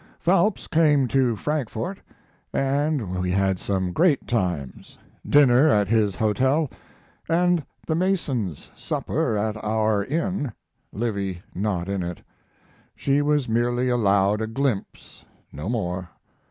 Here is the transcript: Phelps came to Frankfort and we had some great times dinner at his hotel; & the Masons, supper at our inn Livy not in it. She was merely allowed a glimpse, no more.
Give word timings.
Phelps 0.19 0.65
came 0.67 1.07
to 1.09 1.35
Frankfort 1.35 1.99
and 2.51 3.11
we 3.21 3.29
had 3.29 3.59
some 3.59 3.91
great 3.93 4.25
times 4.27 4.97
dinner 5.29 5.69
at 5.69 5.87
his 5.89 6.15
hotel; 6.15 6.71
& 7.01 7.27
the 7.27 7.95
Masons, 7.95 8.71
supper 8.75 9.37
at 9.37 9.55
our 9.63 10.03
inn 10.03 10.53
Livy 10.91 11.43
not 11.53 11.87
in 11.87 12.01
it. 12.01 12.19
She 12.95 13.21
was 13.21 13.47
merely 13.47 13.89
allowed 13.89 14.41
a 14.41 14.47
glimpse, 14.47 15.23
no 15.53 15.69
more. 15.69 16.09